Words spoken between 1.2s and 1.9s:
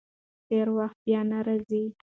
نه راځي.